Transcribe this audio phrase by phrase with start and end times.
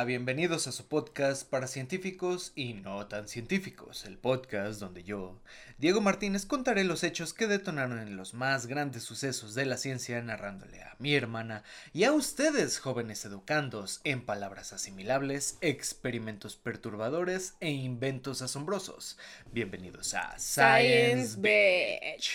[0.00, 5.38] Hola, bienvenidos a su podcast para científicos y no tan científicos, el podcast donde yo,
[5.76, 10.22] Diego Martínez, contaré los hechos que detonaron en los más grandes sucesos de la ciencia
[10.22, 17.70] narrándole a mi hermana y a ustedes, jóvenes educandos, en palabras asimilables, experimentos perturbadores e
[17.70, 19.18] inventos asombrosos.
[19.52, 22.30] Bienvenidos a Science, Beach.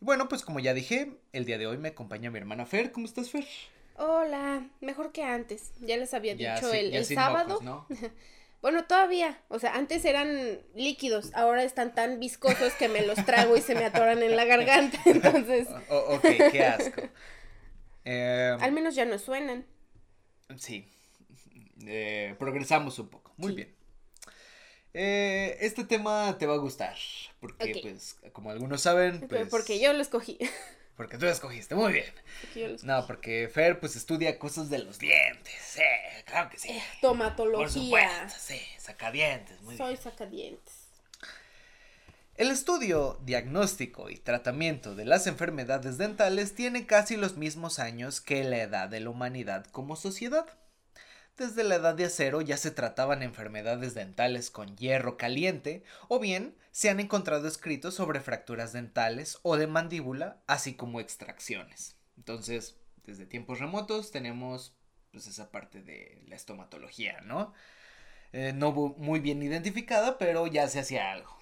[0.00, 2.90] Bueno, pues como ya dije, el día de hoy me acompaña mi hermana Fer.
[2.90, 3.46] ¿Cómo estás, Fer?
[3.98, 5.72] Hola, mejor que antes.
[5.80, 7.58] Ya les había dicho el, sábado.
[8.62, 9.40] bueno, todavía.
[9.48, 13.74] O sea, antes eran líquidos, ahora están tan viscosos que me los trago y se
[13.74, 14.98] me atoran en la garganta.
[15.06, 15.68] Entonces.
[15.88, 17.02] ok, qué asco.
[18.04, 19.64] Eh, Al menos ya no suenan.
[20.58, 20.88] Sí.
[21.86, 23.32] Eh, progresamos un poco.
[23.36, 23.74] Muy bien.
[24.92, 26.96] Eh, este tema te va a gustar.
[27.40, 29.26] Porque, pues, como algunos saben.
[29.28, 30.38] Pues, porque yo lo escogí.
[30.96, 32.78] Porque tú escogiste, muy bien.
[32.82, 35.54] No, porque Fer pues estudia cosas de los dientes.
[35.60, 35.82] Sí,
[36.24, 36.70] claro que sí.
[36.70, 37.58] Eh, tomatología.
[37.58, 40.86] Por supuesto, sí, sacadientes, muy Soy sacadientes.
[42.36, 48.44] El estudio, diagnóstico y tratamiento de las enfermedades dentales tiene casi los mismos años que
[48.44, 50.46] la edad de la humanidad como sociedad.
[51.36, 56.56] Desde la edad de acero ya se trataban enfermedades dentales con hierro caliente, o bien
[56.70, 61.96] se han encontrado escritos sobre fracturas dentales o de mandíbula, así como extracciones.
[62.16, 64.74] Entonces, desde tiempos remotos tenemos
[65.12, 67.52] pues esa parte de la estomatología, ¿no?
[68.32, 71.38] Eh, no muy bien identificada, pero ya se hacía algo.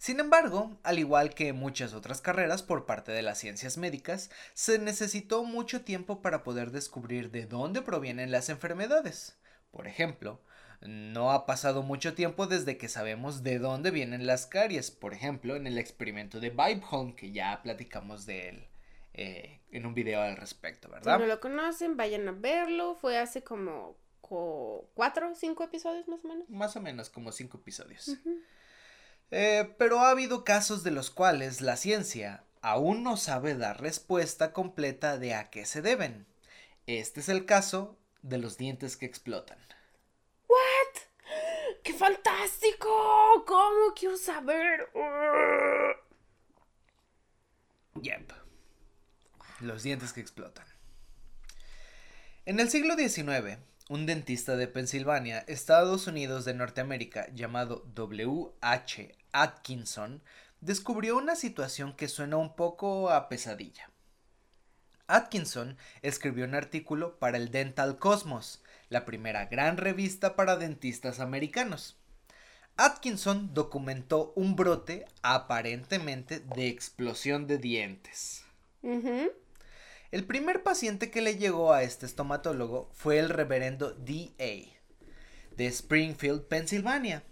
[0.00, 4.78] Sin embargo, al igual que muchas otras carreras por parte de las ciencias médicas, se
[4.78, 9.38] necesitó mucho tiempo para poder descubrir de dónde provienen las enfermedades.
[9.70, 10.40] Por ejemplo,
[10.80, 15.54] no ha pasado mucho tiempo desde que sabemos de dónde vienen las caries, por ejemplo,
[15.54, 18.68] en el experimento de Vibehome, que ya platicamos de él
[19.12, 21.16] eh, en un video al respecto, ¿verdad?
[21.16, 23.98] Si no lo conocen, vayan a verlo, fue hace como
[24.94, 26.48] cuatro o cinco episodios más o menos.
[26.48, 28.16] Más o menos, como cinco episodios.
[29.30, 34.52] Eh, pero ha habido casos de los cuales la ciencia aún no sabe dar respuesta
[34.52, 36.26] completa de a qué se deben.
[36.86, 39.58] Este es el caso de los dientes que explotan.
[40.48, 41.76] ¿What?
[41.82, 43.44] ¡Qué fantástico!
[43.46, 44.90] ¿Cómo quiero saber?
[48.02, 48.32] Yep.
[49.60, 50.66] Los dientes que explotan.
[52.46, 53.58] En el siglo XIX,
[53.88, 58.52] un dentista de Pensilvania, Estados Unidos de Norteamérica, llamado W.
[59.32, 60.22] Atkinson,
[60.60, 63.90] descubrió una situación que suena un poco a pesadilla.
[65.06, 71.96] Atkinson escribió un artículo para el Dental Cosmos, la primera gran revista para dentistas americanos.
[72.76, 78.44] Atkinson documentó un brote aparentemente de explosión de dientes.
[80.10, 85.56] El primer paciente que le llegó a este estomatólogo fue el reverendo D.A.
[85.56, 87.22] de Springfield, Pensilvania.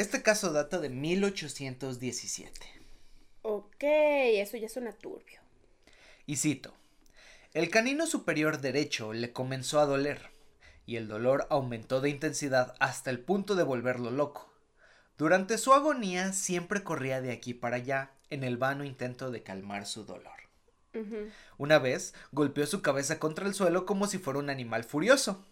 [0.00, 2.66] Este caso data de 1817.
[3.42, 5.40] Ok, eso ya suena turbio.
[6.24, 6.72] Y cito,
[7.52, 10.30] el canino superior derecho le comenzó a doler,
[10.86, 14.50] y el dolor aumentó de intensidad hasta el punto de volverlo loco.
[15.18, 19.84] Durante su agonía siempre corría de aquí para allá en el vano intento de calmar
[19.84, 20.32] su dolor.
[21.58, 25.44] Una vez golpeó su cabeza contra el suelo como si fuera un animal furioso.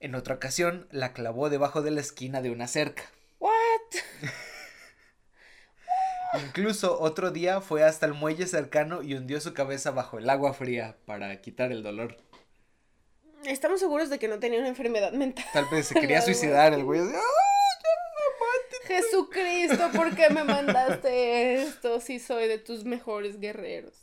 [0.00, 3.02] En otra ocasión la clavó debajo de la esquina de una cerca.
[3.40, 3.50] ¿What?
[6.34, 10.52] Incluso otro día fue hasta el muelle cercano y hundió su cabeza bajo el agua
[10.52, 12.16] fría para quitar el dolor.
[13.44, 15.44] Estamos seguros de que no tenía una enfermedad mental.
[15.52, 17.00] Tal vez se quería suicidar el güey.
[18.86, 23.94] Jesucristo, ¿por qué me mandaste esto si soy de tus mejores guerreros?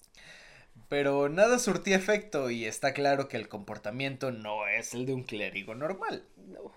[0.87, 5.23] Pero nada surtía efecto y está claro que el comportamiento no es el de un
[5.23, 6.23] clérigo normal.
[6.37, 6.71] No.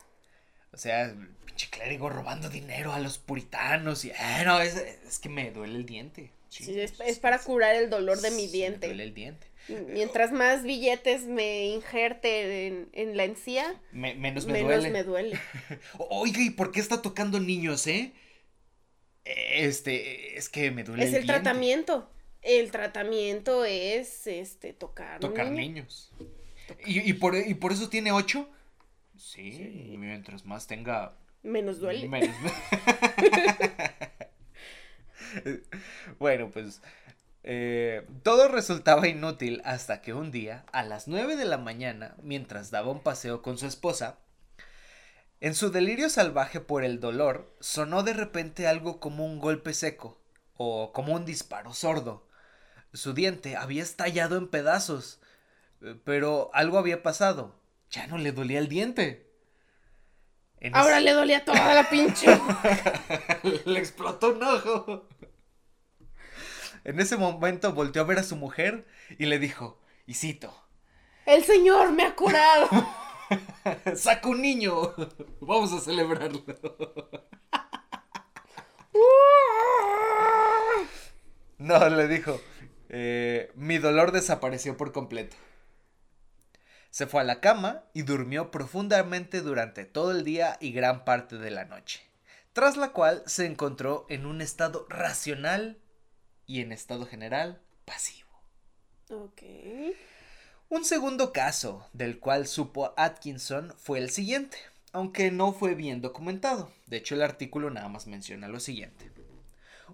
[0.72, 1.14] O sea,
[1.44, 4.10] pinche clérigo robando dinero a los puritanos y...
[4.10, 6.30] Eh, no, es, que me duele el diente.
[6.48, 8.86] Sí, es, para curar el dolor de mi diente.
[8.86, 9.46] Me duele el diente.
[9.68, 14.90] Mientras más billetes me injerte en, la encía, menos me menos duele.
[14.90, 15.38] me duele.
[15.98, 18.12] Oiga, ¿y por qué está tocando niños, eh?
[19.24, 22.10] Este, es que me duele es el, tratamiento.
[22.42, 26.10] El tratamiento es este tocar tocar niños.
[26.86, 28.48] ¿Y, por, ¿Y por eso tiene ocho?
[29.20, 32.08] Sí, mientras más tenga menos duele.
[32.08, 32.34] Menos...
[36.18, 36.80] bueno, pues
[37.42, 42.70] eh, todo resultaba inútil hasta que un día, a las nueve de la mañana, mientras
[42.70, 44.18] daba un paseo con su esposa,
[45.40, 50.18] en su delirio salvaje por el dolor, sonó de repente algo como un golpe seco
[50.56, 52.26] o como un disparo sordo.
[52.94, 55.20] Su diente había estallado en pedazos.
[55.82, 57.59] Eh, pero algo había pasado.
[57.90, 59.30] Ya no le dolía el diente.
[60.72, 62.26] Ahora le dolía toda la pinche.
[63.64, 65.08] le explotó un ojo.
[66.84, 68.86] En ese momento volteó a ver a su mujer
[69.18, 70.54] y le dijo, Isito.
[71.26, 72.68] El señor me ha curado.
[73.94, 74.94] Saca un niño.
[75.40, 76.44] Vamos a celebrarlo.
[81.58, 82.40] no, le dijo.
[82.88, 85.36] Eh, mi dolor desapareció por completo.
[86.90, 91.38] Se fue a la cama y durmió profundamente durante todo el día y gran parte
[91.38, 92.00] de la noche,
[92.52, 95.78] tras la cual se encontró en un estado racional
[96.46, 98.28] y en estado general pasivo.
[99.10, 99.42] Ok.
[100.68, 104.58] Un segundo caso del cual supo Atkinson fue el siguiente,
[104.92, 106.72] aunque no fue bien documentado.
[106.86, 109.10] De hecho, el artículo nada más menciona lo siguiente.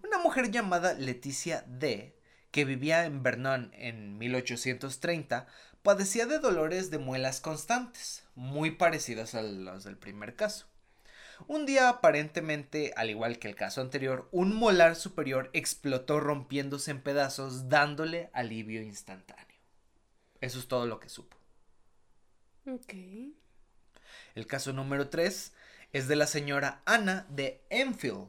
[0.03, 2.15] Una mujer llamada Leticia D.,
[2.51, 5.47] que vivía en Vernon en 1830,
[5.87, 10.67] padecía de dolores de muelas constantes, muy parecidas a los del primer caso.
[11.47, 17.03] Un día aparentemente, al igual que el caso anterior, un molar superior explotó rompiéndose en
[17.03, 19.61] pedazos dándole alivio instantáneo.
[20.41, 21.37] Eso es todo lo que supo.
[22.69, 22.93] Ok.
[24.35, 25.53] El caso número 3
[25.93, 28.27] es de la señora Ana de Enfield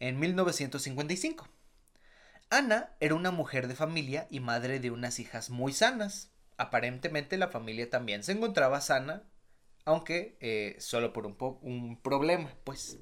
[0.00, 1.46] en 1955.
[2.48, 7.48] Ana era una mujer de familia y madre de unas hijas muy sanas aparentemente la
[7.48, 9.22] familia también se encontraba sana,
[9.84, 12.98] aunque eh, solo por un, un problema, pues.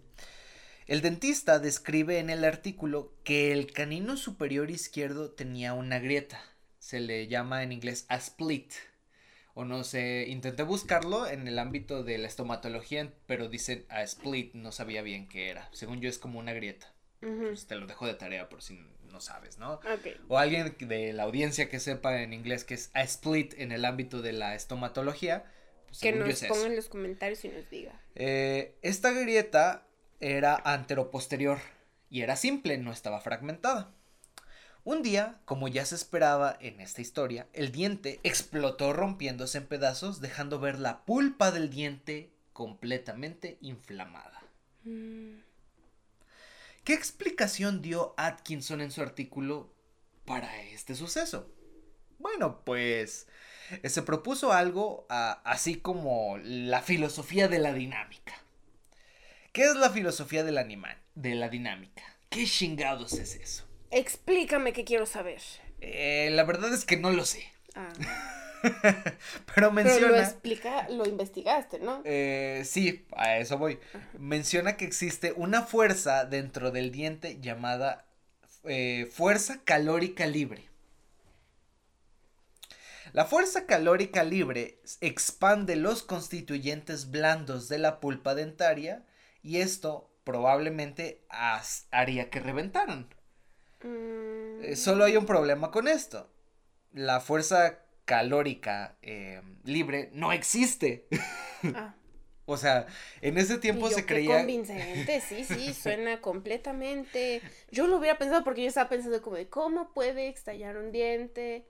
[0.87, 6.41] El dentista describe en el artículo que el canino superior izquierdo tenía una grieta.
[6.79, 8.73] Se le llama en inglés a split.
[9.55, 14.55] O no sé, intenté buscarlo en el ámbito de la estomatología, pero dicen a split,
[14.55, 15.69] no sabía bien qué era.
[15.73, 16.93] Según yo es como una grieta.
[17.21, 18.79] Pues te lo dejo de tarea por si
[19.17, 19.81] no sabes, ¿no?
[20.29, 23.87] O alguien de la audiencia que sepa en inglés que es a split en el
[23.87, 25.45] ámbito de la estomatología.
[25.87, 27.99] Pues, que nos ponga en los comentarios y nos diga.
[28.15, 29.87] Eh, esta grieta
[30.21, 31.59] era anteroposterior
[32.11, 33.91] y era simple, no estaba fragmentada.
[34.85, 40.21] Un día, como ya se esperaba en esta historia, el diente explotó rompiéndose en pedazos,
[40.21, 44.43] dejando ver la pulpa del diente completamente inflamada.
[44.85, 45.46] Mm.
[46.87, 49.75] ¿Qué explicación dio Atkinson en su artículo
[50.25, 51.53] para este suceso?
[52.21, 53.27] Bueno, pues
[53.83, 58.35] eh, se propuso algo así como la filosofía de la dinámica.
[59.53, 60.65] ¿Qué es la filosofía de la,
[61.17, 62.05] de la dinámica?
[62.29, 63.65] ¿Qué chingados es eso?
[63.91, 65.43] Explícame que quiero saber.
[65.81, 67.53] Eh, la verdad es que no lo sé.
[67.75, 67.93] Ah.
[69.55, 70.09] Pero menciona.
[70.09, 72.03] lo explica, lo investigaste, ¿no?
[72.05, 73.79] Eh, sí, a eso voy.
[74.19, 78.07] Menciona que existe una fuerza dentro del diente llamada
[78.65, 80.69] eh, fuerza calórica libre.
[83.13, 89.07] La fuerza calórica libre expande los constituyentes blandos de la pulpa dentaria
[89.43, 91.25] y esto probablemente
[91.91, 93.09] haría que reventaran.
[93.83, 94.65] Mm.
[94.65, 96.29] Eh, solo hay un problema con esto.
[96.93, 101.07] La fuerza calórica eh, libre no existe.
[101.75, 101.97] Ah.
[102.45, 102.87] o sea,
[103.23, 104.37] en ese tiempo se creía.
[104.37, 107.41] Convincente, sí, sí, suena completamente.
[107.73, 111.67] Yo lo hubiera pensado porque yo estaba pensando como de cómo puede estallar un diente.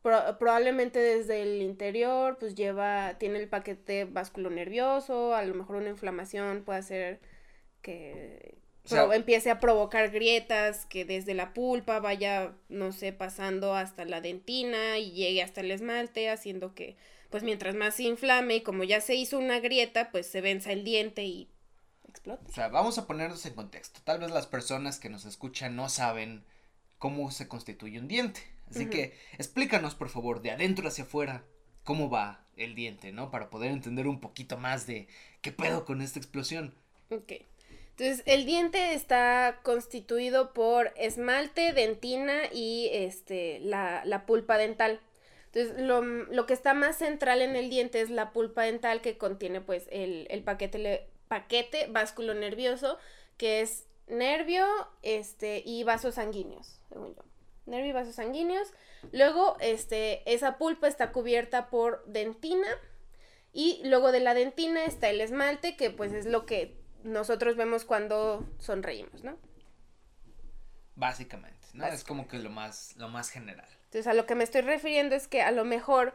[0.00, 5.90] probablemente desde el interior, pues lleva, tiene el paquete vasculo nervioso, a lo mejor una
[5.90, 7.20] inflamación puede hacer
[7.82, 14.20] que empiece a provocar grietas, que desde la pulpa vaya, no sé, pasando hasta la
[14.20, 16.96] dentina y llegue hasta el esmalte, haciendo que,
[17.30, 20.72] pues mientras más se inflame y como ya se hizo una grieta, pues se venza
[20.72, 21.48] el diente y
[22.08, 22.42] explota.
[22.48, 24.00] O sea, vamos a ponernos en contexto.
[24.04, 26.44] Tal vez las personas que nos escuchan no saben
[26.98, 28.40] cómo se constituye un diente.
[28.70, 31.44] Así que explícanos, por favor, de adentro hacia afuera,
[31.84, 33.30] cómo va el diente, ¿no?
[33.30, 35.08] Para poder entender un poquito más de
[35.42, 36.74] qué pedo con esta explosión.
[37.10, 37.32] Ok.
[37.96, 45.00] Entonces, el diente está constituido por esmalte, dentina y este, la, pulpa dental.
[45.52, 49.60] Entonces, lo, que está más central en el diente es la pulpa dental que contiene
[49.60, 52.96] pues el, paquete, paquete vásculo nervioso,
[53.36, 54.66] que es nervio
[55.02, 57.22] este, y vasos sanguíneos, según yo.
[57.66, 58.72] Nervio y vasos sanguíneos.
[59.12, 62.68] Luego, este, esa pulpa está cubierta por dentina.
[63.52, 67.84] Y luego de la dentina está el esmalte, que pues es lo que nosotros vemos
[67.84, 69.36] cuando sonreímos, ¿no?
[70.94, 71.86] Básicamente, ¿no?
[71.86, 73.68] Es como que lo más, lo más general.
[73.84, 76.14] Entonces, a lo que me estoy refiriendo es que a lo mejor,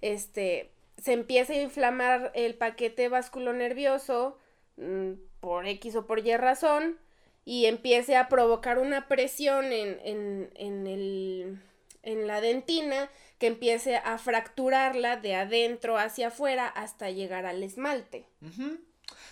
[0.00, 0.70] este,
[1.02, 4.38] se empieza a inflamar el paquete vasculonervioso
[4.76, 6.98] mm, por X o por Y razón
[7.44, 11.58] y empiece a provocar una presión en, en, en, el,
[12.02, 18.24] en la dentina que empiece a fracturarla de adentro hacia afuera hasta llegar al esmalte.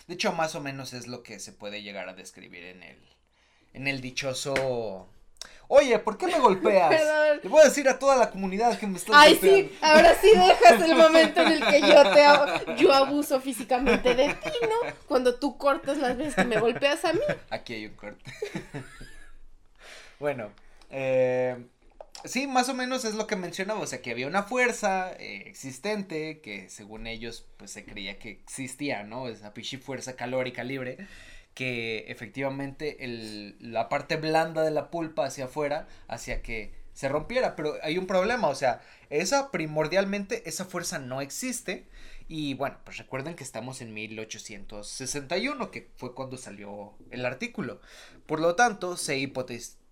[0.07, 2.99] De hecho, más o menos es lo que se puede llegar a describir en el,
[3.73, 5.09] en el dichoso
[5.75, 6.91] Oye, ¿por qué me golpeas?
[7.43, 10.29] Le voy a decir a toda la comunidad que me estás Ay, sí, ahora sí
[10.35, 14.93] dejas el momento en el que yo te yo abuso físicamente de ti, ¿no?
[15.09, 17.21] Cuando tú cortas las veces que me golpeas a mí.
[17.49, 18.23] Aquí hay un corte.
[20.21, 20.51] bueno,
[20.91, 21.57] eh,
[22.25, 25.45] sí, más o menos es lo que mencionaba, o sea, que había una fuerza eh,
[25.47, 29.29] existente que según ellos, pues se creía que existía, ¿no?
[29.29, 30.99] Esa pichi fuerza calórica libre
[31.55, 37.57] que efectivamente el, la parte blanda de la pulpa hacia afuera hacia que se rompiera,
[37.57, 41.87] pero hay un problema, o sea, esa primordialmente, esa fuerza no existe
[42.29, 47.81] y bueno, pues recuerden que estamos en 1861, que fue cuando salió el artículo,
[48.27, 49.19] por lo tanto se,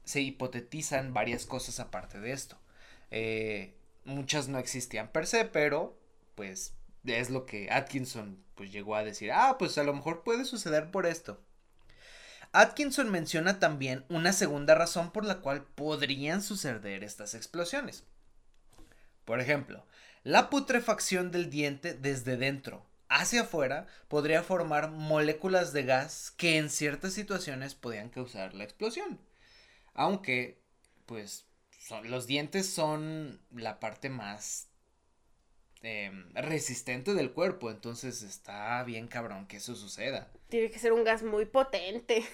[0.04, 2.58] se hipotetizan varias cosas aparte de esto,
[3.10, 5.98] eh, muchas no existían per se, pero
[6.34, 10.44] pues es lo que Atkinson pues llegó a decir, ah, pues a lo mejor puede
[10.44, 11.40] suceder por esto.
[12.52, 18.04] Atkinson menciona también una segunda razón por la cual podrían suceder estas explosiones.
[19.24, 19.86] Por ejemplo,
[20.24, 26.70] la putrefacción del diente desde dentro hacia afuera podría formar moléculas de gas que en
[26.70, 29.20] ciertas situaciones podían causar la explosión.
[29.94, 30.60] Aunque,
[31.06, 31.46] pues,
[32.04, 34.68] los dientes son la parte más
[35.82, 40.30] em, resistente del cuerpo, entonces está bien cabrón que eso suceda.
[40.48, 42.24] Tiene que ser un gas muy potente.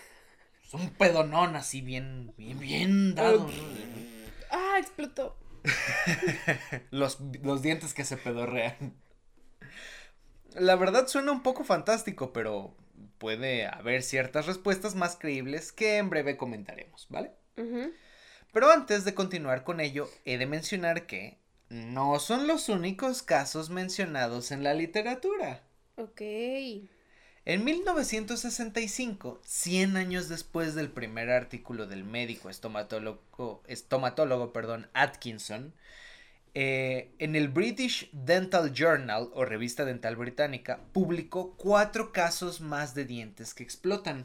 [0.65, 3.49] Es un pedonón así bien, bien, bien dado.
[4.51, 5.39] Ah, explotó.
[6.91, 8.95] los, los dientes que se pedorrean.
[10.55, 12.75] La verdad suena un poco fantástico, pero
[13.19, 17.33] puede haber ciertas respuestas más creíbles que en breve comentaremos, ¿vale?
[17.57, 23.71] Pero antes de continuar con ello, he de mencionar que no son los únicos casos
[23.71, 25.63] mencionados en la literatura.
[25.97, 26.21] Ok.
[27.49, 35.73] En 1965, 100 años después del primer artículo del médico estomatólogo, estomatólogo perdón, Atkinson,
[36.55, 43.05] eh, en el British Dental Journal o revista dental británica, publicó cuatro casos más de
[43.05, 44.25] dientes que explotan.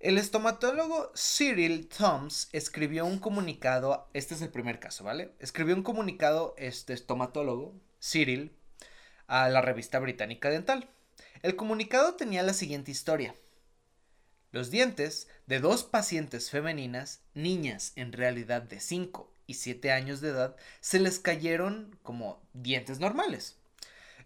[0.00, 5.32] El estomatólogo Cyril Thoms escribió un comunicado, este es el primer caso, ¿vale?
[5.40, 8.52] Escribió un comunicado, este estomatólogo, Cyril,
[9.26, 10.88] a la revista británica dental.
[11.42, 13.34] El comunicado tenía la siguiente historia.
[14.52, 20.28] Los dientes de dos pacientes femeninas, niñas en realidad de 5 y 7 años de
[20.28, 23.56] edad, se les cayeron como dientes normales.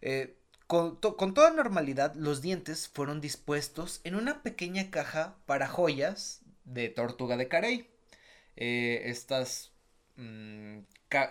[0.03, 0.37] Eh,
[0.73, 7.37] con, toda normalidad, los dientes fueron dispuestos en una pequeña caja para joyas de tortuga
[7.37, 7.91] de carey.
[8.57, 9.73] Eh, estas
[10.17, 10.79] mm,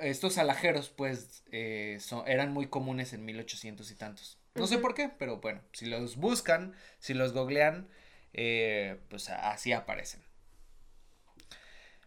[0.02, 4.38] estos alajeros, pues, eh, eran muy comunes en 1800 y tantos.
[4.54, 7.88] No sé por qué, pero bueno, si los buscan, si los googlean,
[8.34, 10.22] eh, pues así aparecen.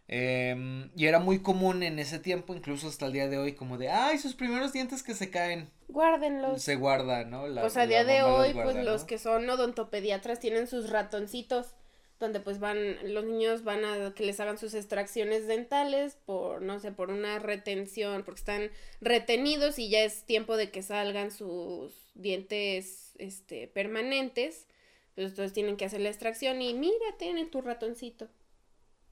[0.07, 3.77] Em, y era muy común en ese tiempo, incluso hasta el día de hoy, como
[3.77, 5.69] de, ay, sus primeros dientes que se caen.
[5.87, 6.61] Guárdenlos.
[6.61, 7.45] Se guarda, ¿no?
[7.59, 11.75] pues a día de hoy, pues los que son odontopediatras tienen sus ratoncitos
[12.19, 16.79] donde pues van, los niños van a que les hagan sus extracciones dentales por, no
[16.79, 18.71] sé, por una retención, porque están
[19.01, 24.67] retenidos y ya es tiempo de que salgan sus dientes, este, permanentes,
[25.13, 28.29] pues entonces tienen que hacer la extracción y mira, tienen tu ratoncito.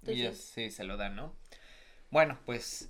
[0.07, 1.35] Y sí, se lo dan, ¿no?
[2.11, 2.89] Bueno, pues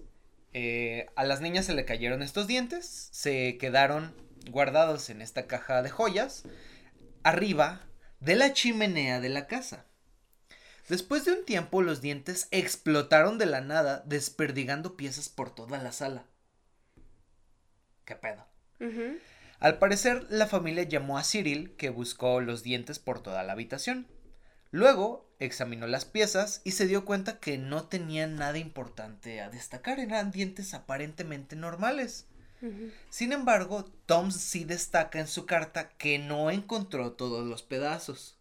[0.54, 4.14] eh, a las niñas se le cayeron estos dientes, se quedaron
[4.50, 6.44] guardados en esta caja de joyas,
[7.24, 7.88] arriba
[8.20, 9.86] de la chimenea de la casa.
[10.90, 15.92] Después de un tiempo los dientes explotaron de la nada, desperdigando piezas por toda la
[15.92, 16.26] sala.
[18.06, 18.46] ¿Qué pedo?
[19.60, 24.08] Al parecer, la familia llamó a Cyril, que buscó los dientes por toda la habitación.
[24.74, 30.00] Luego examinó las piezas y se dio cuenta que no tenían nada importante a destacar,
[30.00, 32.26] eran dientes aparentemente normales.
[33.12, 38.40] Sin embargo, Tom sí destaca en su carta que no encontró todos los pedazos.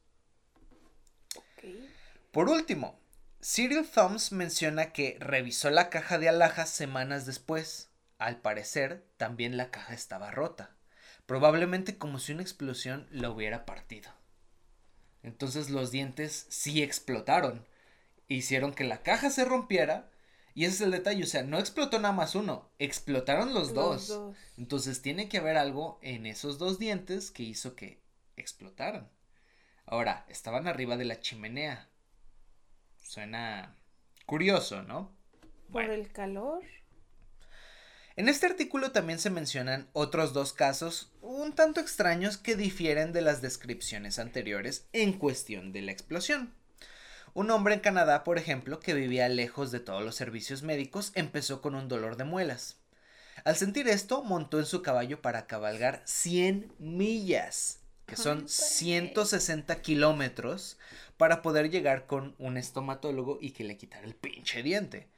[2.30, 2.98] Por último,
[3.42, 7.90] Cyril Thumbs menciona que revisó la caja de alhajas semanas después.
[8.16, 10.78] Al parecer, también la caja estaba rota,
[11.26, 14.21] probablemente como si una explosión la hubiera partido.
[15.22, 17.66] Entonces los dientes sí explotaron,
[18.28, 20.10] hicieron que la caja se rompiera,
[20.54, 24.18] y ese es el detalle, o sea, no explotó nada más uno, explotaron los, dos.
[24.58, 28.02] Entonces tiene que haber algo en esos dos dientes que hizo que
[28.36, 29.10] explotaran.
[29.86, 31.88] Ahora, estaban arriba de la chimenea,
[33.12, 33.76] Suena
[34.24, 35.14] curioso, ¿no?
[35.70, 36.62] ¿Por el calor?
[38.14, 43.22] En este artículo también se mencionan otros dos casos un tanto extraños que difieren de
[43.22, 46.52] las descripciones anteriores en cuestión de la explosión.
[47.32, 51.62] Un hombre en Canadá, por ejemplo, que vivía lejos de todos los servicios médicos, empezó
[51.62, 52.76] con un dolor de muelas.
[53.44, 60.76] Al sentir esto, montó en su caballo para cabalgar 100 millas, que son 160 kilómetros,
[61.16, 65.08] para poder llegar con un estomatólogo y que le quitara el pinche diente.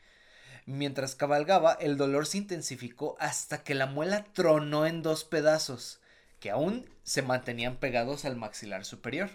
[0.67, 6.01] Mientras cabalgaba, el dolor se intensificó hasta que la muela tronó en dos pedazos,
[6.41, 9.31] que aún se mantenían pegados al maxilar superior.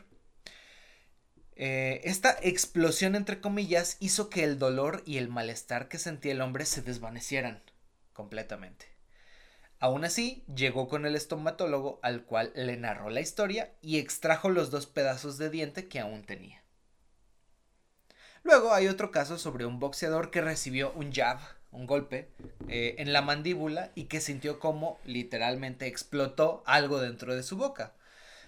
[1.56, 6.42] Eh, esta explosión, entre comillas, hizo que el dolor y el malestar que sentía el
[6.42, 7.62] hombre se desvanecieran
[8.14, 8.86] completamente.
[9.80, 14.72] Aún así, llegó con el estomatólogo al cual le narró la historia y extrajo los
[14.72, 16.64] dos pedazos de diente que aún tenía.
[18.50, 21.38] Luego hay otro caso sobre un boxeador que recibió un jab,
[21.72, 22.30] un golpe,
[22.68, 27.94] eh, en la mandíbula y que sintió como literalmente explotó algo dentro de su boca.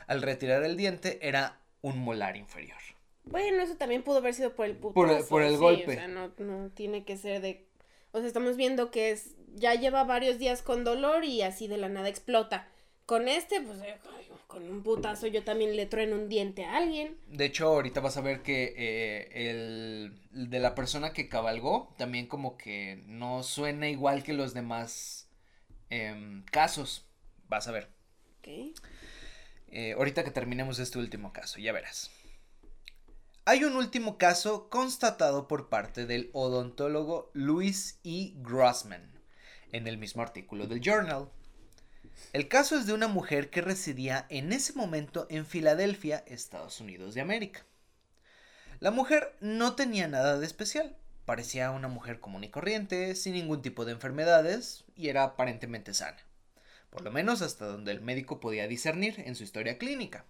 [0.08, 2.79] Al retirar el diente era un molar inferior.
[3.25, 5.20] Bueno, eso también pudo haber sido por el putazo.
[5.20, 5.91] Por, por el golpe.
[5.91, 7.67] O sea, no, no tiene que ser de...
[8.12, 11.77] O sea, estamos viendo que es ya lleva varios días con dolor y así de
[11.77, 12.67] la nada explota.
[13.05, 14.00] Con este, pues, eh,
[14.51, 17.17] con un putazo yo también le trueno un diente a alguien.
[17.27, 22.27] De hecho, ahorita vas a ver que eh, el de la persona que cabalgó también
[22.27, 25.29] como que no suena igual que los demás
[25.89, 27.05] em, casos.
[27.48, 27.89] Vas a ver.
[28.39, 28.77] Ok.
[29.70, 32.12] Eh, ahorita que terminemos este último caso, ya verás.
[33.46, 38.34] Hay un último caso constatado por parte del odontólogo Louis E.
[38.36, 39.12] Grossman
[39.72, 41.29] en el mismo artículo del Journal.
[42.34, 47.13] El caso es de una mujer que residía en ese momento en Filadelfia, Estados Unidos
[47.13, 47.65] de América.
[48.79, 53.61] La mujer no tenía nada de especial, parecía una mujer común y corriente, sin ningún
[53.61, 56.18] tipo de enfermedades y era aparentemente sana,
[56.90, 60.25] por lo menos hasta donde el médico podía discernir en su historia clínica.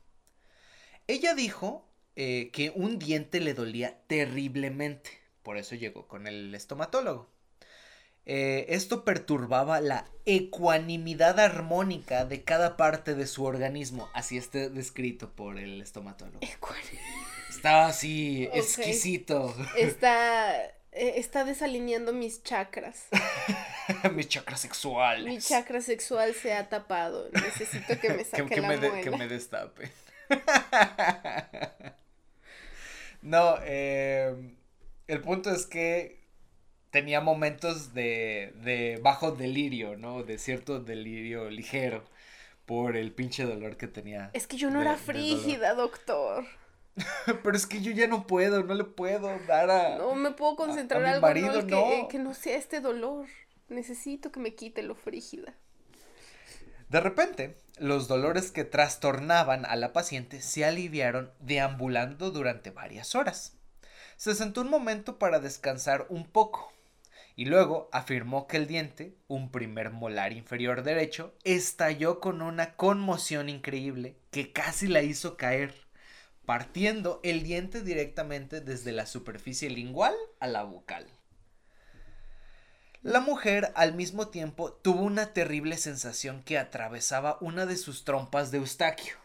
[1.07, 5.11] Ella dijo eh, que un diente le dolía terriblemente,
[5.43, 7.29] por eso llegó con el estomatólogo.
[8.25, 15.31] Eh, esto perturbaba la ecuanimidad armónica de cada parte de su organismo, así está descrito
[15.31, 16.39] por el estomatólogo.
[17.49, 19.55] Estaba así exquisito.
[19.75, 20.55] Está,
[20.91, 23.07] eh, está desalineando mis chakras.
[24.13, 25.25] mis chakras sexuales.
[25.25, 27.29] Mi chakra sexual se ha tapado.
[27.33, 29.91] Necesito que me saque que, la me que me destape.
[33.21, 34.33] no, eh,
[35.07, 36.20] el punto es que
[36.91, 40.23] tenía momentos de, de bajo delirio, ¿no?
[40.23, 42.03] De cierto delirio ligero
[42.65, 44.29] por el pinche dolor que tenía.
[44.33, 46.45] Es que yo no era frígida, doctor.
[47.43, 49.97] Pero es que yo ya no puedo, no le puedo dar a.
[49.97, 53.27] No me puedo concentrar en algo marido, no, Que, no sea este dolor.
[53.69, 55.53] Necesito que me quite lo frígida.
[56.89, 63.53] De repente, los dolores que trastornaban a la paciente se aliviaron deambulando durante varias horas.
[64.17, 66.73] Se sentó un momento para descansar un poco,
[67.41, 73.49] y luego afirmó que el diente, un primer molar inferior derecho, estalló con una conmoción
[73.49, 75.73] increíble que casi la hizo caer,
[76.45, 81.07] partiendo el diente directamente desde la superficie lingual a la bucal.
[83.01, 88.51] La mujer al mismo tiempo tuvo una terrible sensación que atravesaba una de sus trompas
[88.51, 89.15] de Eustaquio,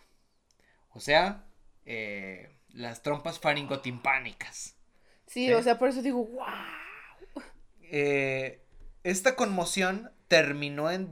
[0.88, 1.44] o sea,
[1.84, 4.74] eh, las trompas faringotimpánicas.
[5.26, 6.46] Sí, o sea, por eso digo, wow.
[7.90, 8.60] Eh,
[9.04, 11.08] esta conmoción terminó en,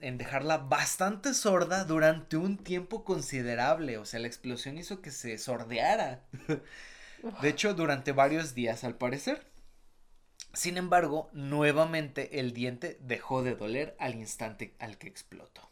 [0.00, 3.98] en dejarla bastante sorda durante un tiempo considerable.
[3.98, 6.24] O sea, la explosión hizo que se sordeara.
[7.42, 9.46] De hecho, durante varios días al parecer.
[10.52, 15.70] Sin embargo, nuevamente el diente dejó de doler al instante al que explotó.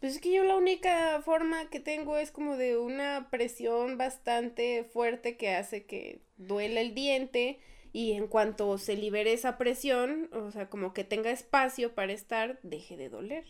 [0.00, 4.84] Pues es que yo la única forma que tengo es como de una presión bastante
[4.84, 7.60] fuerte que hace que duele el diente
[7.94, 12.58] y en cuanto se libere esa presión, o sea, como que tenga espacio para estar,
[12.64, 13.44] deje de doler.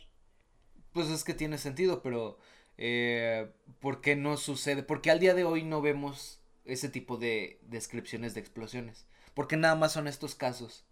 [0.92, 2.36] Pues es que tiene sentido, pero
[2.76, 4.82] eh, ¿por qué no sucede?
[4.82, 9.06] Porque al día de hoy no vemos ese tipo de descripciones de explosiones.
[9.32, 10.84] Porque nada más son estos casos.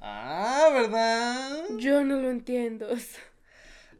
[0.00, 1.66] Ah, ¿verdad?
[1.78, 2.88] Yo no lo entiendo.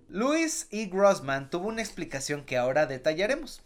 [0.09, 0.87] Louis E.
[0.87, 3.63] Grossman tuvo una explicación que ahora detallaremos.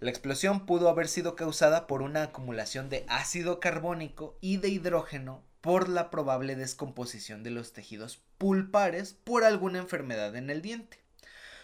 [0.00, 5.44] La explosión pudo haber sido causada por una acumulación de ácido carbónico y de hidrógeno
[5.60, 11.02] por la probable descomposición de los tejidos pulpares por alguna enfermedad en el diente,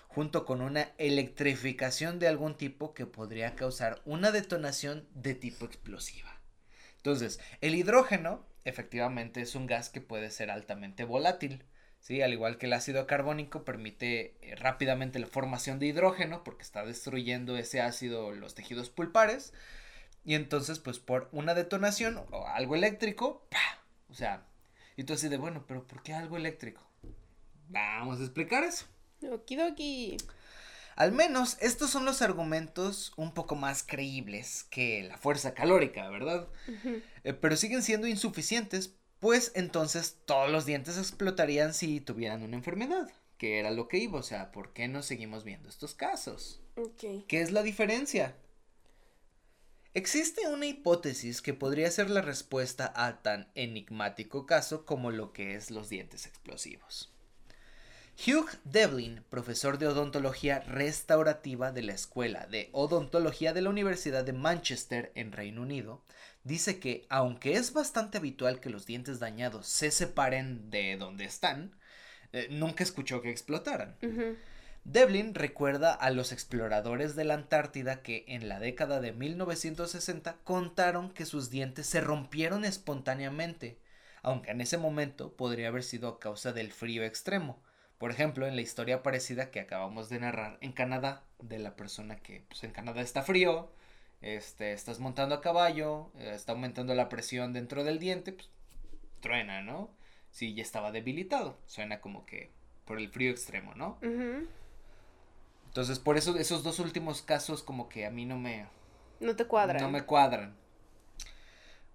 [0.06, 6.38] junto con una electrificación de algún tipo que podría causar una detonación de tipo explosiva.
[6.98, 11.64] Entonces, el hidrógeno efectivamente es un gas que puede ser altamente volátil.
[12.06, 12.22] ¿Sí?
[12.22, 16.84] Al igual que el ácido carbónico permite eh, rápidamente la formación de hidrógeno porque está
[16.84, 19.52] destruyendo ese ácido los tejidos pulpares.
[20.24, 23.44] Y entonces, pues por una detonación o algo eléctrico,
[24.08, 24.46] o sea,
[24.96, 26.88] y tú así de, bueno, pero ¿por qué algo eléctrico?
[27.68, 28.86] Vamos a explicar eso.
[29.28, 30.16] Okidoki.
[30.94, 36.48] Al menos estos son los argumentos un poco más creíbles que la fuerza calórica, ¿verdad?
[37.24, 38.94] Eh, pero siguen siendo insuficientes,
[39.26, 44.20] pues entonces todos los dientes explotarían si tuvieran una enfermedad, que era lo que iba,
[44.20, 46.60] o sea, ¿por qué no seguimos viendo estos casos?
[47.26, 48.36] ¿Qué es la diferencia?
[49.94, 55.56] Existe una hipótesis que podría ser la respuesta a tan enigmático caso como lo que
[55.56, 57.12] es los dientes explosivos.
[58.18, 64.32] Hugh Devlin, profesor de odontología restaurativa de la Escuela de Odontología de la Universidad de
[64.32, 66.02] Manchester en Reino Unido,
[66.42, 71.76] dice que aunque es bastante habitual que los dientes dañados se separen de donde están,
[72.32, 73.96] eh, nunca escuchó que explotaran.
[74.84, 81.10] Devlin recuerda a los exploradores de la Antártida que en la década de 1960 contaron
[81.10, 83.78] que sus dientes se rompieron espontáneamente,
[84.22, 87.62] aunque en ese momento podría haber sido a causa del frío extremo,
[87.98, 92.16] por ejemplo, en la historia parecida que acabamos de narrar en Canadá, de la persona
[92.16, 93.70] que pues en Canadá está frío,
[94.20, 98.50] este, estás montando a caballo, eh, está aumentando la presión dentro del diente, pues
[99.20, 99.90] truena, ¿no?
[100.30, 102.50] Si ya estaba debilitado, suena como que
[102.84, 103.98] por el frío extremo, ¿no?
[105.66, 108.66] Entonces, por eso esos dos últimos casos como que a mí no me...
[109.20, 109.82] No te cuadran.
[109.82, 110.54] No me cuadran.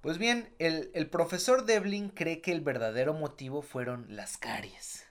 [0.01, 5.10] Pues bien, el, el profesor Devlin cree que el verdadero motivo fueron las caries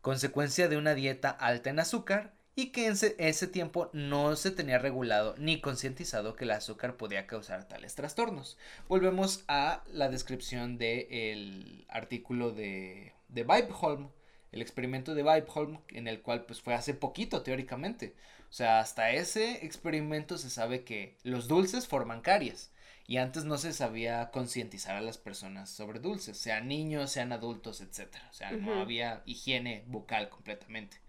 [0.00, 4.78] consecuencia de una dieta alta en azúcar y que en ese, tiempo no se tenía
[4.78, 8.58] regulado ni concientizado que el azúcar podía causar tales trastornos.
[8.88, 14.10] Volvemos a la descripción del artículo de, de Weibholm,
[14.50, 18.16] el experimento de Weibholm, en el cual pues fue hace poquito teóricamente.
[18.50, 22.72] O sea, hasta ese experimento se sabe que los dulces forman caries
[23.08, 27.80] y antes no se sabía concientizar a las personas sobre dulces, sean niños, sean adultos,
[27.80, 28.14] etc.
[28.28, 31.00] O sea, no había higiene bucal completamente.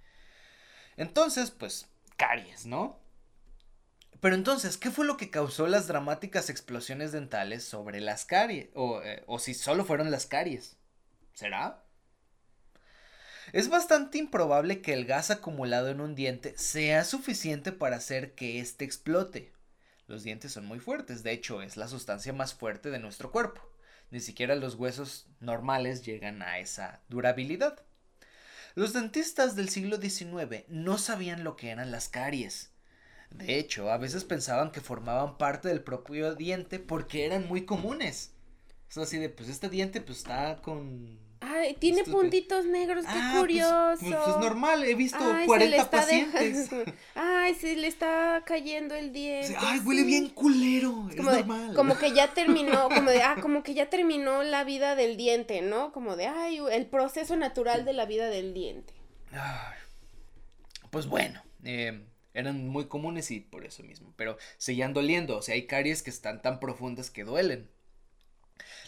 [0.96, 3.02] Entonces, pues, caries, ¿no?
[4.22, 8.70] Pero entonces, ¿qué fue lo que causó las dramáticas explosiones dentales sobre las caries?
[8.76, 10.78] O, eh, o si solo fueron las caries.
[11.34, 11.84] ¿Será?
[13.52, 18.62] Es bastante improbable que el gas acumulado en un diente sea suficiente para hacer que
[18.62, 19.52] éste explote.
[20.10, 23.62] Los dientes son muy fuertes, de hecho es la sustancia más fuerte de nuestro cuerpo.
[24.10, 27.86] Ni siquiera los huesos normales llegan a esa durabilidad.
[28.74, 32.72] Los dentistas del siglo XIX no sabían lo que eran las caries.
[33.30, 38.32] De hecho, a veces pensaban que formaban parte del propio diente porque eran muy comunes.
[38.90, 43.30] Es así de, pues este diente pues está con Ay, tiene puntitos negros, qué ah,
[43.32, 43.98] pues, curioso.
[44.02, 46.70] Pues, pues, normal, he visto 40 pacientes.
[47.16, 49.56] Ay, se le está cayendo el diente.
[49.58, 51.74] Ay, huele bien culero, es como normal.
[51.76, 55.62] como que ya terminó, como de, ah, como que ya terminó la vida del diente,
[55.62, 55.94] ¿no?
[55.94, 58.94] Como de, ay, el proceso natural de la vida del diente.
[59.32, 59.78] Ay,
[60.90, 65.56] pues bueno, eh, eran muy comunes y por eso mismo, pero seguían doliendo, o sea,
[65.56, 67.70] hay caries que están tan profundas que duelen.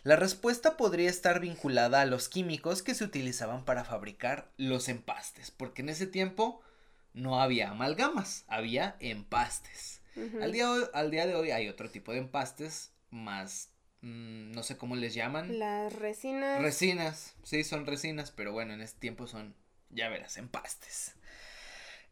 [0.03, 5.51] La respuesta podría estar vinculada a los químicos que se utilizaban para fabricar los empastes,
[5.51, 6.61] porque en ese tiempo
[7.13, 10.01] no había amalgamas, había empastes.
[10.41, 13.69] al, día, al, día, de hoy hay otro tipo de empastes más,
[14.01, 15.59] mm, no sé cómo les llaman.
[15.59, 16.61] Las resinas.
[16.61, 19.55] Resinas, sí, son resinas, pero bueno, en ese tiempo son,
[19.89, 21.15] ya verás, empastes.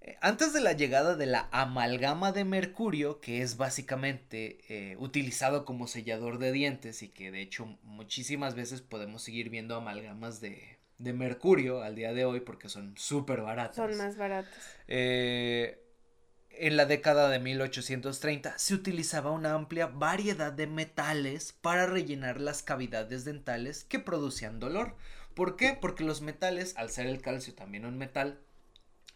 [0.01, 5.65] Eh, antes de la llegada de la amalgama de mercurio, que es básicamente eh, utilizado
[5.65, 10.77] como sellador de dientes y que de hecho muchísimas veces podemos seguir viendo amalgamas de,
[10.99, 13.75] mercurio al día de hoy porque son súper baratas.
[13.75, 14.53] Son más baratas.
[14.87, 15.81] Eh,
[16.51, 22.63] en la década de 1830 se utilizaba una amplia variedad de metales para rellenar las
[22.63, 24.95] cavidades dentales que producían dolor.
[25.33, 25.77] ¿Por qué?
[25.79, 28.39] Porque los metales, al ser el calcio también un metal,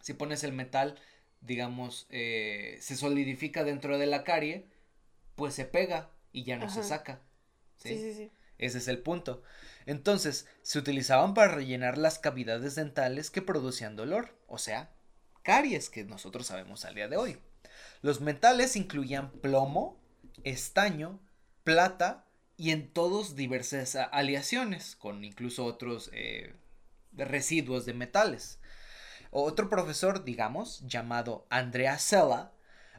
[0.04, 1.00] si pones el metal,
[1.40, 4.66] digamos, eh, se solidifica dentro de la carie,
[5.34, 7.22] pues se pega y ya no se saca.
[7.78, 7.96] ¿sí?
[7.96, 9.42] Sí, sí, Ese es el punto.
[9.86, 14.92] Entonces, se utilizaban para rellenar las cavidades dentales que producían dolor, o sea,
[15.42, 17.38] caries que nosotros sabemos al día de hoy.
[18.02, 19.98] Los metales incluían plomo,
[20.42, 21.18] estaño,
[21.62, 22.26] plata
[22.58, 26.52] y en todos diversas aleaciones, con incluso otros eh,
[27.14, 28.58] residuos de metales.
[29.36, 32.52] Otro profesor, digamos, llamado Andrea Sella,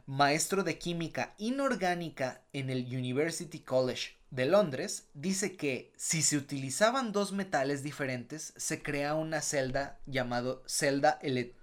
[0.04, 7.10] maestro de química inorgánica en el University College de Londres dice que si se utilizaban
[7.10, 11.18] dos metales diferentes, se crea una celda llamada celda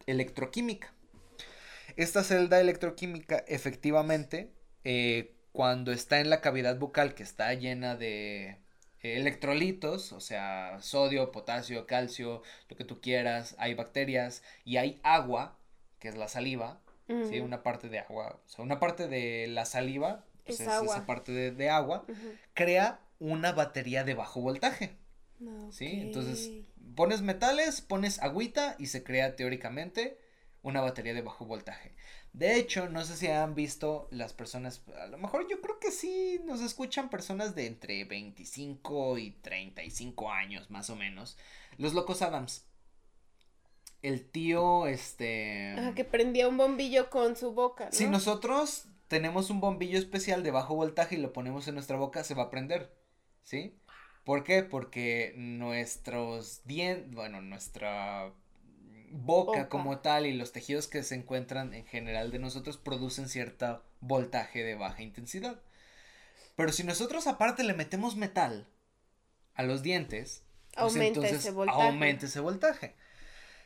[0.08, 0.92] electroquímica.
[1.96, 8.63] Esta celda electroquímica efectivamente, eh, cuando está en la cavidad bucal que está llena de
[9.04, 15.58] electrolitos, o sea, sodio, potasio, calcio, lo que tú quieras, hay bacterias y hay agua,
[16.00, 17.40] que es la saliva, ¿sí?
[17.40, 21.52] Una parte de agua, o sea, una parte de la saliva pues es, esa parte
[21.52, 22.06] de, agua,
[22.54, 24.98] crea una batería de bajo voltaje.
[25.72, 26.00] ¿Sí?
[26.00, 26.52] Entonces,
[26.96, 30.18] pones metales, pones agüita y se crea teóricamente
[30.62, 31.96] una batería de bajo voltaje.
[32.34, 35.92] De hecho, no sé si han visto las personas, a lo mejor yo creo que
[35.92, 41.38] sí, nos escuchan personas de entre 25 y 35 años, más o menos.
[41.78, 42.66] Los locos Adams.
[44.02, 45.76] El tío, este...
[45.78, 47.90] Ah, que prendía un bombillo con su boca.
[47.92, 52.24] Si nosotros tenemos un bombillo especial de bajo voltaje y lo ponemos en nuestra boca,
[52.24, 52.98] se va a prender,
[53.44, 53.78] ¿sí?
[54.24, 54.64] ¿Por qué?
[54.64, 58.34] Porque nuestros dientes, bueno, nuestra
[59.14, 63.84] boca, como tal y los tejidos que se encuentran en general de nosotros producen cierto
[64.02, 65.62] voltaje de baja intensidad.
[66.56, 68.68] Pero si nosotros aparte le metemos metal
[69.54, 70.44] a los dientes,
[70.76, 72.96] pues entonces aumenta ese voltaje.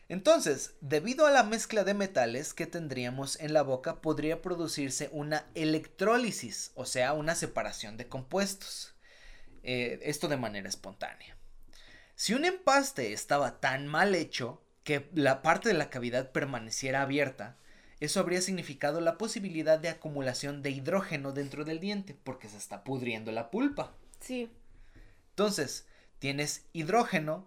[0.09, 5.45] Entonces, debido a la mezcla de metales que tendríamos en la boca, podría producirse una
[5.53, 8.93] electrólisis, o sea, una separación de compuestos.
[9.63, 11.35] Eh, esto de manera espontánea.
[12.15, 17.57] Si un empaste estaba tan mal hecho que la parte de la cavidad permaneciera abierta,
[17.99, 22.85] eso habría significado la posibilidad de acumulación de hidrógeno dentro del diente, porque se está
[22.85, 23.91] pudriendo la pulpa.
[24.21, 24.49] Sí.
[25.31, 25.87] Entonces,
[26.19, 27.45] tienes hidrógeno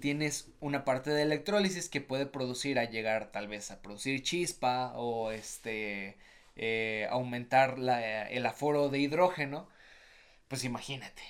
[0.00, 4.92] tienes una parte de electrólisis que puede producir a llegar tal vez a producir chispa
[4.96, 6.16] o este
[6.56, 9.68] eh, aumentar el aforo de hidrógeno,
[10.48, 11.22] pues imagínate.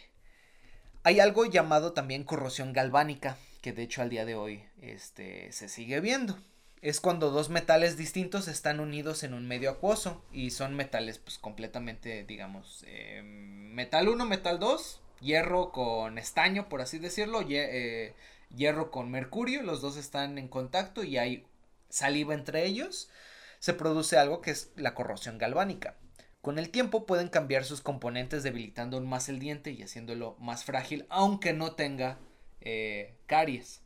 [1.02, 5.68] Hay algo llamado también corrosión galvánica, que de hecho al día de hoy este, se
[5.68, 6.38] sigue viendo.
[6.82, 11.38] Es cuando dos metales distintos están unidos en un medio acuoso y son metales pues
[11.38, 18.14] completamente, digamos, eh, metal 1, metal 2, hierro con estaño, por así decirlo, eh,
[18.54, 21.46] hierro con mercurio, los dos están en contacto y hay
[21.90, 23.10] saliva entre ellos,
[23.58, 25.96] se produce algo que es la corrosión galvánica.
[26.40, 30.64] Con el tiempo pueden cambiar sus componentes debilitando aún más el diente y haciéndolo más
[30.64, 32.18] frágil, aunque no tenga
[32.60, 33.82] eh, caries.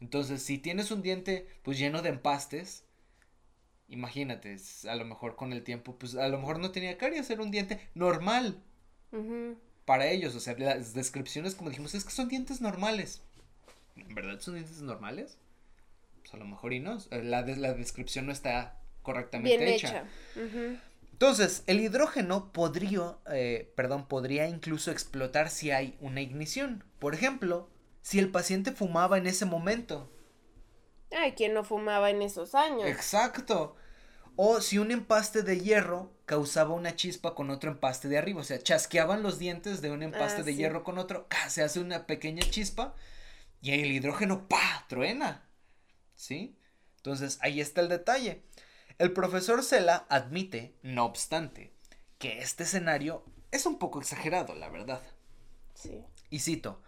[0.00, 2.84] Entonces, si tienes un diente pues lleno de empastes,
[3.88, 4.56] imagínate,
[4.88, 7.50] a lo mejor con el tiempo, pues a lo mejor no tenía caries, era un
[7.50, 8.62] diente normal
[9.84, 10.34] para ellos.
[10.34, 13.22] O sea, las descripciones, como dijimos, es que son dientes normales.
[13.96, 15.36] ¿En verdad son dientes normales?
[16.22, 16.98] Pues a lo mejor y no.
[17.10, 20.04] La, la descripción no está correctamente hecha.
[21.12, 26.82] Entonces, el hidrógeno podría, eh, perdón, podría incluso explotar si hay una ignición.
[26.98, 27.68] Por ejemplo,
[28.02, 30.10] si el paciente fumaba en ese momento.
[31.10, 32.88] Ay, ¿quién no fumaba en esos años?
[32.88, 33.76] Exacto.
[34.36, 38.40] O si un empaste de hierro causaba una chispa con otro empaste de arriba.
[38.40, 41.28] O sea, chasqueaban los dientes de un empaste ah, de hierro con otro.
[41.48, 42.94] Se hace una pequeña chispa
[43.60, 44.86] y el hidrógeno, ¡pa!
[44.88, 45.48] truena.
[46.14, 46.58] ¿Sí?
[46.96, 48.42] Entonces ahí está el detalle.
[48.98, 51.72] El profesor Sela admite, no obstante,
[52.18, 55.02] que este escenario es un poco exagerado, la verdad.
[55.74, 56.04] Sí.
[56.30, 56.82] Y cito,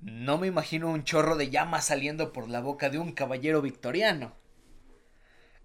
[0.00, 4.36] no me imagino un chorro de llama saliendo por la boca de un caballero victoriano.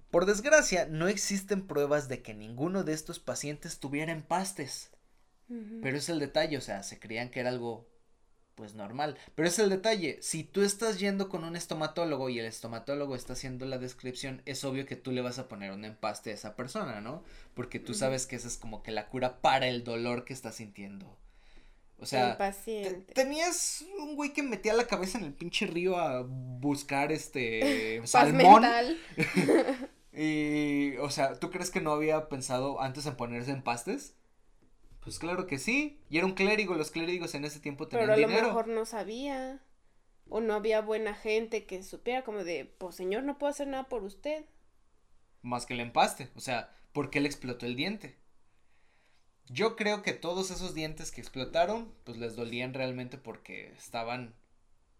[0.10, 4.91] Por desgracia, no existen pruebas de que ninguno de estos pacientes tuviera empastes.
[5.82, 7.88] Pero es el detalle, o sea, se creían que era algo
[8.56, 9.17] pues normal.
[9.36, 13.34] Pero es el detalle, si tú estás yendo con un estomatólogo y el estomatólogo está
[13.34, 16.56] haciendo la descripción, es obvio que tú le vas a poner un empaste a esa
[16.56, 17.24] persona, ¿no?
[17.54, 20.52] Porque tú sabes que esa es como que la cura para el dolor que está
[20.52, 21.17] sintiendo.
[22.03, 22.37] O sea,
[23.13, 28.65] tenías un güey que metía la cabeza en el pinche río a buscar este salmón.
[30.13, 34.15] y, o sea, ¿tú crees que no había pensado antes en ponerse empastes?
[34.99, 36.01] Pues claro que sí.
[36.09, 38.27] Y era un clérigo, los clérigos en ese tiempo tenían dinero.
[38.27, 39.61] Pero a lo mejor no sabía.
[40.27, 43.87] O no había buena gente que supiera como de, pues señor, no puedo hacer nada
[43.87, 44.43] por usted.
[45.41, 46.31] Más que el empaste.
[46.35, 48.17] O sea, ¿por qué le explotó el diente?
[49.49, 54.34] Yo creo que todos esos dientes que explotaron, pues les dolían realmente porque estaban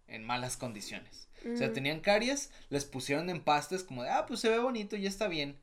[0.08, 1.27] en malas condiciones.
[1.53, 5.10] O sea, tenían caries, les pusieron empastes como de, ah, pues se ve bonito, ya
[5.10, 5.58] está bien.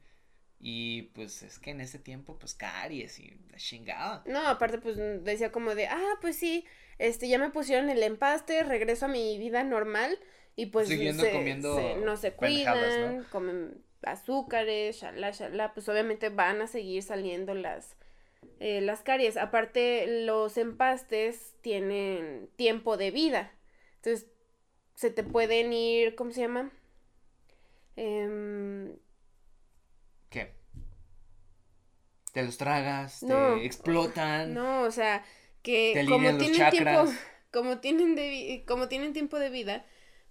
[0.59, 4.23] Y pues es que en ese tiempo, pues caries y la chingada.
[4.27, 6.66] No, aparte, pues decía como de, ah, pues sí,
[6.99, 10.19] este, ya me pusieron el empaste, regreso a mi vida normal.
[10.57, 16.66] Y pues Siguiendo comiendo no se cuidan, comen azúcares, shalá, shalá, pues obviamente van a
[16.66, 17.97] seguir saliendo las
[18.59, 19.37] eh, las caries.
[19.37, 23.53] Aparte, los empastes tienen tiempo de vida.
[23.96, 24.29] Entonces,
[24.94, 26.70] se te pueden ir, ¿cómo se llama?
[27.96, 28.96] Em,
[30.29, 30.55] ¿Qué?
[32.33, 34.55] Te los tragas, te explotan.
[34.55, 35.24] No, o sea,
[35.62, 37.05] que como tienen tiempo,
[37.53, 39.85] como tienen de, como tienen tiempo de vida,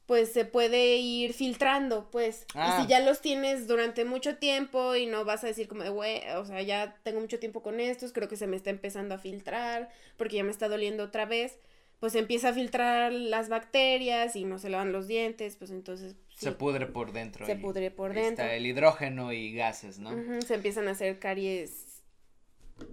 [0.09, 2.47] pues se puede ir filtrando, pues.
[2.47, 2.85] Y si ah.
[2.89, 6.63] ya los tienes durante mucho tiempo y no vas a decir como güey, o sea,
[6.63, 10.37] ya tengo mucho tiempo con estos, creo que se me está empezando a filtrar, porque
[10.37, 11.59] ya me está doliendo otra vez,
[11.99, 16.15] pues empieza a filtrar las bacterias y no se lavan los dientes, pues entonces...
[16.35, 17.45] Se pudre por dentro.
[17.45, 18.45] Se pudre por dentro.
[18.45, 20.09] Está el hidrógeno y gases, ¿no?
[20.41, 22.01] se empiezan a hacer caries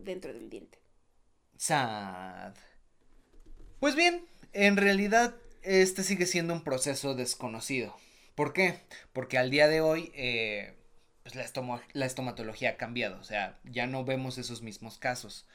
[0.05, 0.79] dentro del diente.
[1.57, 2.52] Sad.
[3.81, 5.35] Pues bien, en realidad
[5.66, 7.96] este sigue siendo un proceso desconocido.
[8.35, 8.81] ¿Por qué?
[9.12, 10.76] Porque al día de hoy eh,
[11.26, 15.48] pues la, estomatología ha cambiado, o sea, ya no vemos esos mismos casos.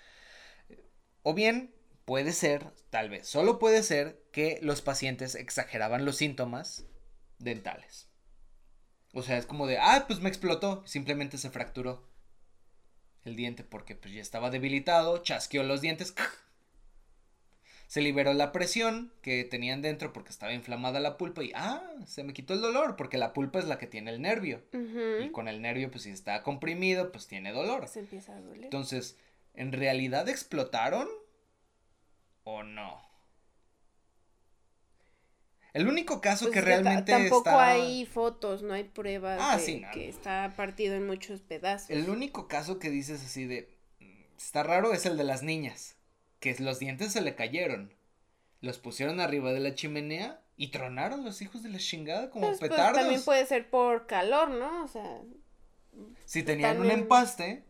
[1.24, 6.86] O bien puede ser, tal vez, solo puede ser que los pacientes exageraban los síntomas
[7.40, 8.10] dentales.
[9.14, 12.12] O sea, es como de, ah, pues me explotó, simplemente se fracturó
[13.24, 16.14] el diente porque pues ya estaba debilitado, chasqueó los dientes,
[17.92, 22.24] se liberó la presión que tenían dentro porque estaba inflamada la pulpa y ah, se
[22.24, 24.64] me quitó el dolor porque la pulpa es la que tiene el nervio.
[25.22, 27.90] Y con el nervio, pues si está comprimido, pues tiene dolor.
[27.90, 28.64] Se empieza a doler.
[28.64, 29.18] Entonces,
[29.56, 31.10] ¿en realidad explotaron
[32.46, 33.02] o no?
[35.74, 40.08] El único caso pues que realmente tampoco hay fotos, no hay pruebas ah, de que
[40.08, 41.90] está partido en muchos pedazos.
[41.90, 43.68] El único caso que dices así de
[44.00, 45.98] mm, está raro es el de las niñas
[46.42, 47.94] que los dientes se le cayeron.
[48.60, 52.60] Los pusieron arriba de la chimenea y tronaron los hijos de la chingada como pues,
[52.60, 53.00] pues, petardos.
[53.00, 54.84] también puede ser por calor, ¿no?
[54.84, 55.22] O sea.
[56.26, 57.64] Si tenían un empaste,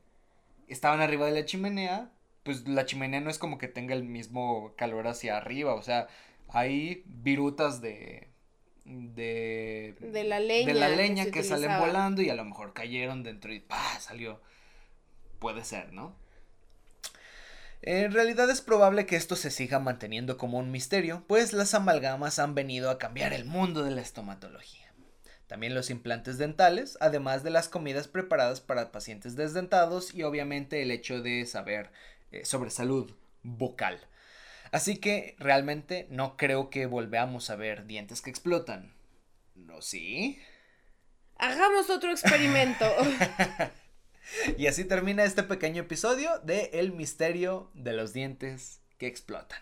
[0.68, 2.12] estaban arriba de la chimenea,
[2.44, 6.08] pues la chimenea no es como que tenga el mismo calor hacia arriba, o sea,
[6.48, 8.30] hay virutas de
[8.86, 12.74] de de la leña de la leña que, que salen volando y a lo mejor
[12.74, 14.00] cayeron dentro y ¡pah!
[14.00, 14.42] salió.
[15.40, 16.16] Puede ser, ¿no?
[17.84, 22.38] En realidad es probable que esto se siga manteniendo como un misterio, pues las amalgamas
[22.38, 24.94] han venido a cambiar el mundo de la estomatología.
[25.48, 30.92] También los implantes dentales, además de las comidas preparadas para pacientes desdentados y obviamente el
[30.92, 31.92] hecho de saber
[32.32, 34.00] eh, sobre salud vocal.
[34.72, 38.94] Así que realmente no creo que volvamos a ver dientes que explotan.
[39.56, 40.40] ¿No sí?
[41.38, 42.86] Hagamos otro experimento.
[44.58, 49.60] Y así termina este pequeño episodio de El misterio de los dientes que explotan.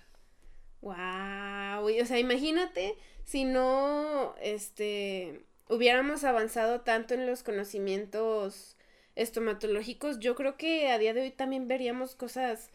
[0.82, 2.96] Wow, o sea, imagínate
[3.26, 8.76] si no este hubiéramos avanzado tanto en los conocimientos
[9.16, 12.70] estomatológicos, yo creo que a día de hoy también veríamos cosas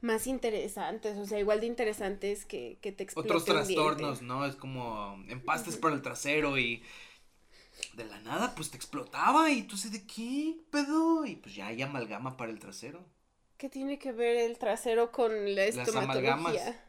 [0.00, 4.44] más interesantes, o sea, igual de interesantes que, que te Otros trastornos, ¿no?
[4.44, 6.82] Es como empastes por el trasero y
[7.96, 11.24] de la nada, pues te explotaba y tú sé de qué pedo.
[11.24, 13.04] Y pues ya hay amalgama para el trasero.
[13.56, 16.36] ¿Qué tiene que ver el trasero con la estomatología?
[16.36, 16.56] Las amalgamas.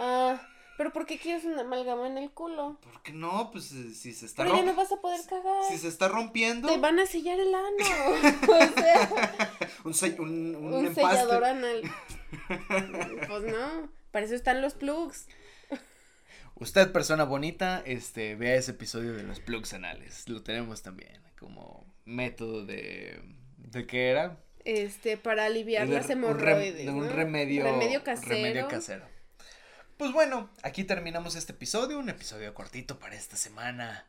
[0.00, 0.40] Ah,
[0.76, 2.78] pero ¿por qué quieres una amalgama en el culo?
[2.80, 3.50] ¿Por qué no?
[3.50, 4.64] Pues eh, si se está rompiendo.
[4.64, 5.64] ya no vas a poder cagar.
[5.68, 6.68] Si se está rompiendo.
[6.68, 7.84] Te van a sellar el ano.
[9.84, 10.14] o sea.
[10.20, 11.82] un, un, un, sellador anal.
[13.26, 13.90] pues no.
[14.12, 15.26] Para eso están los plugs.
[16.60, 20.28] Usted, persona bonita, este, vea ese episodio de los plugs anales.
[20.28, 23.22] Lo tenemos también como método de.
[23.58, 24.38] ¿De qué era?
[24.64, 26.88] Este, para aliviar las hemorroides.
[26.88, 27.62] Un, remedio.
[27.62, 28.28] Remedio casero.
[28.28, 29.06] Remedio casero.
[29.96, 31.98] Pues bueno, aquí terminamos este episodio.
[31.98, 34.07] Un episodio cortito para esta semana.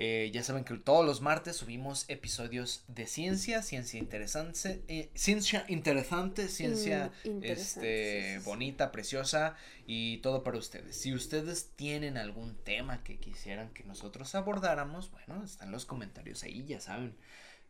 [0.00, 5.64] Eh, ya saben que todos los martes subimos episodios de ciencia, ciencia interesante, eh, ciencia
[5.66, 9.56] interesante, ciencia mm, este, bonita, preciosa
[9.88, 10.94] y todo para ustedes.
[10.94, 16.64] Si ustedes tienen algún tema que quisieran que nosotros abordáramos, bueno, están los comentarios ahí,
[16.64, 17.16] ya saben.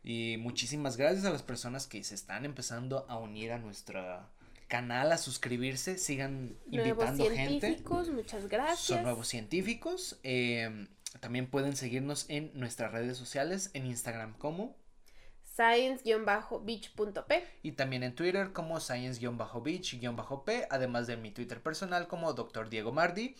[0.03, 4.29] Y muchísimas gracias a las personas que se están empezando a unir a nuestra
[4.67, 7.81] canal, a suscribirse, sigan invitando gente.
[8.13, 8.81] Muchas gracias.
[8.81, 10.19] Son nuevos científicos.
[10.21, 10.87] Eh,
[11.19, 14.77] también pueden seguirnos en nuestras redes sociales, en Instagram como
[15.55, 22.69] science-beach.p y también en Twitter como science-beach-p, además de mi Twitter personal como Dr.
[22.69, 23.35] Diego Mardi.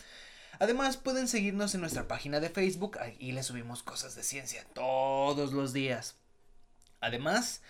[0.59, 5.53] Además pueden seguirnos en nuestra página de Facebook, ahí les subimos cosas de ciencia todos
[5.53, 6.17] los días.
[6.99, 7.61] Además,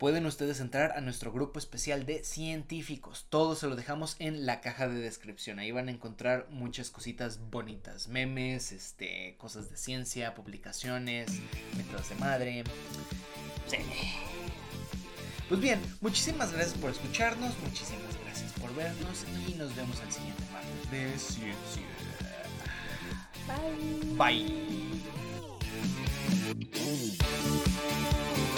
[0.00, 3.26] pueden ustedes entrar a nuestro grupo especial de científicos.
[3.28, 5.58] Todo se lo dejamos en la caja de descripción.
[5.58, 11.30] Ahí van a encontrar muchas cositas bonitas, memes, este, cosas de ciencia, publicaciones,
[11.76, 12.64] métodos de madre.
[15.50, 20.42] Pues bien, muchísimas gracias por escucharnos, muchísimas gracias por vernos y nos vemos al siguiente
[20.50, 21.84] martes de Ciencia.
[24.16, 24.40] Bye.
[28.16, 28.49] Bye.